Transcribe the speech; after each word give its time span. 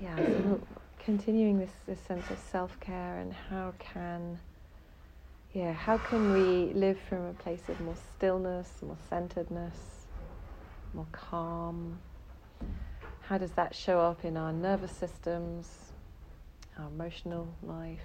yeah, 0.00 0.16
so 0.42 0.60
continuing 1.04 1.58
this, 1.58 1.70
this 1.86 2.00
sense 2.00 2.30
of 2.30 2.38
self-care 2.38 3.18
and 3.18 3.32
how 3.32 3.74
can, 3.78 4.38
yeah, 5.52 5.72
how 5.72 5.98
can 5.98 6.32
we 6.32 6.72
live 6.72 6.98
from 7.08 7.26
a 7.26 7.32
place 7.34 7.68
of 7.68 7.78
more 7.80 7.96
stillness, 8.16 8.70
more 8.82 8.96
centeredness, 9.08 10.06
more 10.94 11.06
calm? 11.12 11.98
How 13.22 13.36
does 13.36 13.52
that 13.52 13.74
show 13.74 14.00
up 14.00 14.24
in 14.24 14.36
our 14.36 14.52
nervous 14.52 14.92
systems, 14.92 15.68
our 16.78 16.86
emotional 16.86 17.46
life? 17.62 18.00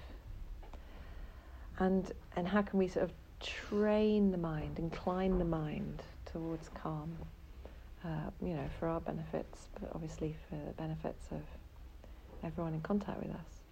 And, 1.78 2.10
and 2.36 2.46
how 2.46 2.62
can 2.62 2.78
we 2.78 2.88
sort 2.88 3.04
of 3.04 3.12
train 3.40 4.32
the 4.32 4.38
mind, 4.38 4.78
incline 4.78 5.38
the 5.38 5.44
mind 5.44 6.02
towards 6.26 6.68
calm? 6.70 7.16
Uh, 8.04 8.30
you 8.40 8.54
know, 8.54 8.68
for 8.78 8.86
our 8.86 9.00
benefits, 9.00 9.68
but 9.80 9.90
obviously 9.92 10.36
for 10.48 10.54
the 10.54 10.72
benefits 10.72 11.26
of 11.32 11.40
everyone 12.46 12.74
in 12.74 12.80
contact 12.80 13.18
with 13.18 13.34
us. 13.34 13.62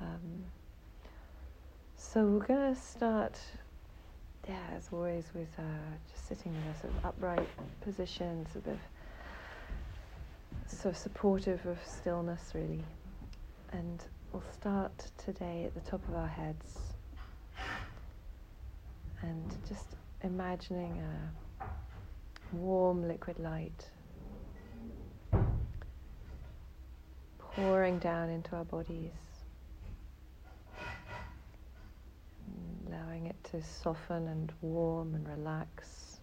Um, 0.00 0.44
so 1.96 2.26
we're 2.26 2.46
going 2.46 2.74
to 2.74 2.80
start, 2.80 3.38
yeah, 4.48 4.58
as 4.76 4.88
always, 4.92 5.24
with 5.34 5.48
uh, 5.58 5.62
just 6.12 6.28
sitting 6.28 6.52
in 6.52 6.70
a 6.70 6.80
sort 6.80 6.92
of 6.92 7.04
upright 7.06 7.48
position, 7.80 8.46
sort 8.52 8.66
of 8.66 8.78
so 10.66 10.92
supportive 10.92 11.64
of 11.66 11.78
stillness, 11.86 12.52
really. 12.54 12.82
And 13.72 14.02
we'll 14.32 14.42
start 14.52 15.10
today 15.16 15.64
at 15.64 15.74
the 15.74 15.90
top 15.90 16.06
of 16.08 16.16
our 16.16 16.28
heads 16.28 16.78
and 19.22 19.56
just 19.68 19.86
imagining 20.22 21.02
a 21.60 21.64
warm 22.56 23.06
liquid 23.06 23.38
light 23.38 23.90
pouring 27.54 27.98
down 27.98 28.28
into 28.30 28.56
our 28.56 28.64
bodies, 28.64 29.12
allowing 32.88 33.26
it 33.26 33.36
to 33.44 33.62
soften 33.62 34.28
and 34.28 34.52
warm 34.60 35.14
and 35.14 35.28
relax. 35.28 36.18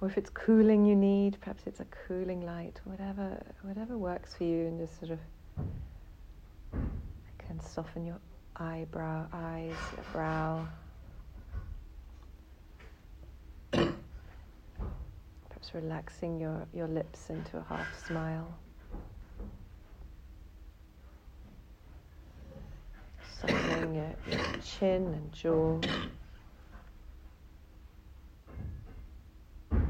Or 0.00 0.08
if 0.08 0.18
it's 0.18 0.30
cooling 0.30 0.84
you 0.84 0.96
need, 0.96 1.38
perhaps 1.40 1.62
it's 1.66 1.78
a 1.78 1.86
cooling 2.08 2.40
light, 2.40 2.80
whatever 2.84 3.40
whatever 3.62 3.96
works 3.96 4.34
for 4.34 4.42
you 4.44 4.66
and 4.66 4.80
just 4.80 4.98
sort 4.98 5.12
of 5.12 5.20
can 7.38 7.60
soften 7.60 8.04
your 8.04 8.18
eyebrow, 8.56 9.26
eyes, 9.32 9.76
your 9.94 10.04
brow. 10.12 10.66
Relaxing 15.74 16.40
your, 16.40 16.66
your 16.74 16.88
lips 16.88 17.30
into 17.30 17.58
a 17.58 17.62
half 17.68 18.06
smile. 18.06 18.52
Softening 23.40 23.94
your, 23.94 24.14
your 24.30 24.40
chin 24.62 25.06
and 25.06 25.32
jaw. 25.32 25.80
In 29.72 29.80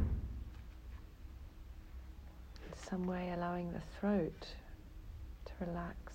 some 2.89 3.07
way 3.07 3.33
allowing 3.35 3.73
the 3.73 3.81
throat 3.99 4.47
to 5.47 5.53
relax. 5.67 6.12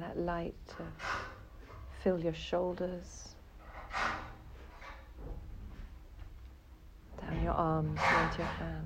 That 0.00 0.18
light 0.18 0.54
to 0.68 0.86
fill 2.02 2.18
your 2.18 2.34
shoulders, 2.34 3.34
down 7.20 7.42
your 7.42 7.52
arms, 7.52 8.00
into 8.24 8.38
your 8.38 8.46
hands. 8.46 8.84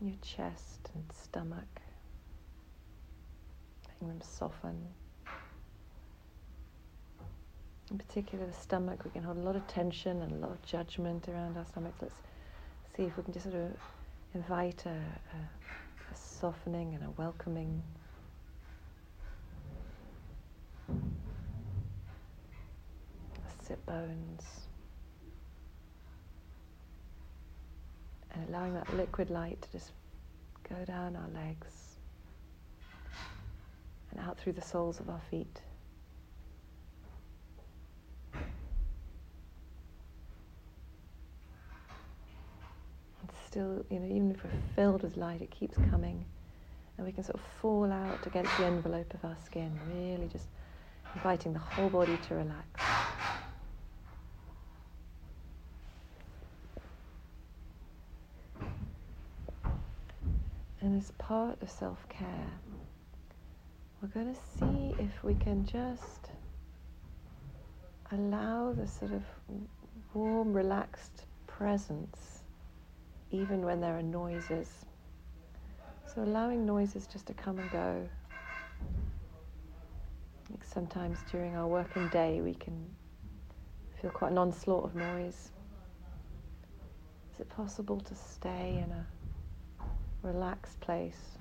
Your 0.00 0.14
chest 0.22 0.90
and 0.94 1.04
stomach, 1.12 1.80
letting 3.88 4.08
them 4.08 4.20
soften. 4.20 5.05
In 7.90 7.98
particular, 7.98 8.44
the 8.44 8.52
stomach, 8.52 9.04
we 9.04 9.10
can 9.10 9.22
hold 9.22 9.36
a 9.36 9.40
lot 9.40 9.54
of 9.54 9.66
tension 9.68 10.20
and 10.22 10.32
a 10.32 10.36
lot 10.36 10.50
of 10.50 10.62
judgment 10.62 11.28
around 11.28 11.56
our 11.56 11.64
stomachs. 11.66 11.98
Let's 12.02 12.14
see 12.96 13.04
if 13.04 13.16
we 13.16 13.22
can 13.22 13.32
just 13.32 13.44
sort 13.44 13.54
of 13.56 13.70
invite 14.34 14.84
a, 14.86 14.90
a, 14.90 14.92
a 16.12 16.16
softening 16.16 16.94
and 16.94 17.04
a 17.04 17.10
welcoming. 17.10 17.80
Sit 23.62 23.84
bones. 23.86 24.42
And 28.34 28.48
allowing 28.48 28.74
that 28.74 28.92
liquid 28.96 29.30
light 29.30 29.62
to 29.62 29.72
just 29.72 29.92
go 30.68 30.84
down 30.84 31.14
our 31.14 31.28
legs 31.28 31.98
and 34.10 34.20
out 34.20 34.38
through 34.38 34.52
the 34.54 34.62
soles 34.62 34.98
of 34.98 35.08
our 35.08 35.20
feet. 35.30 35.60
Still, 43.56 43.86
you 43.88 43.98
know, 43.98 44.14
even 44.14 44.30
if 44.32 44.44
we're 44.44 44.50
filled 44.74 45.02
with 45.02 45.16
light, 45.16 45.40
it 45.40 45.50
keeps 45.50 45.78
coming. 45.90 46.22
And 46.98 47.06
we 47.06 47.12
can 47.12 47.24
sort 47.24 47.36
of 47.36 47.40
fall 47.62 47.90
out 47.90 48.26
against 48.26 48.54
the 48.58 48.66
envelope 48.66 49.14
of 49.14 49.24
our 49.24 49.36
skin, 49.46 49.72
really 49.94 50.28
just 50.30 50.48
inviting 51.14 51.54
the 51.54 51.58
whole 51.58 51.88
body 51.88 52.18
to 52.28 52.34
relax. 52.34 52.82
And 60.82 61.00
as 61.00 61.10
part 61.12 61.62
of 61.62 61.70
self 61.70 62.06
care, 62.10 62.50
we're 64.02 64.08
going 64.08 64.34
to 64.34 64.40
see 64.58 65.02
if 65.02 65.24
we 65.24 65.34
can 65.34 65.64
just 65.64 66.28
allow 68.12 68.74
the 68.74 68.86
sort 68.86 69.12
of 69.12 69.22
warm, 70.12 70.52
relaxed 70.52 71.24
presence 71.46 72.35
even 73.30 73.62
when 73.62 73.80
there 73.80 73.96
are 73.96 74.02
noises. 74.02 74.68
So 76.06 76.22
allowing 76.22 76.64
noises 76.64 77.06
just 77.06 77.26
to 77.26 77.34
come 77.34 77.58
and 77.58 77.70
go. 77.70 78.08
Like 80.50 80.64
sometimes 80.64 81.18
during 81.30 81.56
our 81.56 81.66
working 81.66 82.08
day 82.08 82.40
we 82.40 82.54
can 82.54 82.86
feel 84.00 84.10
quite 84.10 84.32
an 84.32 84.38
onslaught 84.38 84.84
of 84.84 84.94
noise. 84.94 85.50
Is 87.34 87.40
it 87.40 87.48
possible 87.50 88.00
to 88.00 88.14
stay 88.14 88.82
in 88.84 88.92
a 88.92 89.06
relaxed 90.22 90.80
place? 90.80 91.36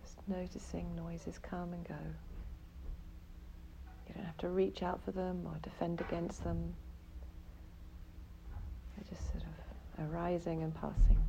Just 0.00 0.16
noticing 0.26 0.94
noises 0.96 1.38
come 1.38 1.74
and 1.74 1.86
go. 1.86 1.94
Don't 4.18 4.26
have 4.26 4.36
to 4.38 4.48
reach 4.48 4.82
out 4.82 5.00
for 5.04 5.12
them 5.12 5.46
or 5.46 5.56
defend 5.62 6.00
against 6.00 6.42
them. 6.42 6.74
They're 8.96 9.04
just 9.08 9.30
sort 9.30 9.44
of 9.44 10.10
arising 10.12 10.64
and 10.64 10.74
passing. 10.74 11.22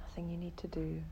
Nothing 0.00 0.28
you 0.28 0.36
need 0.36 0.54
to 0.58 0.68
do. 0.68 1.02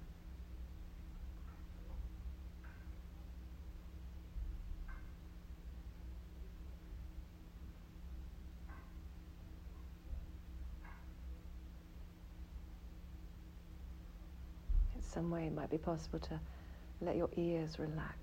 Some 15.09 15.31
way 15.31 15.47
it 15.47 15.55
might 15.55 15.71
be 15.71 15.79
possible 15.79 16.19
to 16.19 16.41
let 17.01 17.17
your 17.17 17.31
ears 17.37 17.79
relax. 17.79 18.19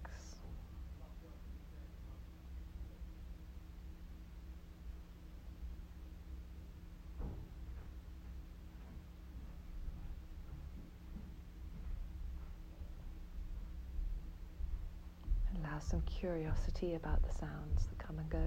Allow 15.58 15.80
some 15.80 16.02
curiosity 16.02 16.96
about 16.96 17.24
the 17.24 17.32
sounds 17.34 17.88
that 17.88 17.98
come 17.98 18.20
and 18.20 18.30
go. 18.30 18.40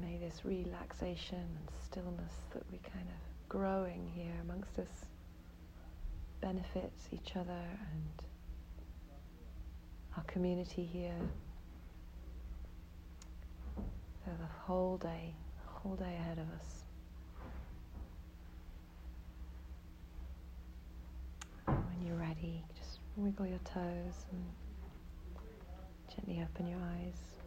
May 0.00 0.18
this 0.18 0.44
relaxation 0.44 1.38
and 1.38 1.68
stillness 1.84 2.34
that 2.52 2.62
we 2.70 2.78
kind 2.78 3.06
of 3.08 3.48
growing 3.48 4.10
here 4.14 4.32
amongst 4.42 4.78
us 4.78 5.06
benefits 6.40 7.08
each 7.12 7.36
other 7.36 7.52
and 7.92 8.22
our 10.16 10.24
community 10.24 10.84
here 10.84 11.20
for 14.24 14.30
the 14.30 14.46
whole 14.64 14.96
day, 14.98 15.34
whole 15.66 15.96
day 15.96 16.16
ahead 16.18 16.38
of 16.38 16.46
us. 16.60 16.84
When 21.66 22.06
you're 22.06 22.16
ready, 22.16 22.64
just 22.78 22.98
wiggle 23.16 23.46
your 23.46 23.58
toes 23.58 24.26
and 24.30 24.44
gently 26.14 26.42
open 26.42 26.66
your 26.66 26.80
eyes. 26.80 27.41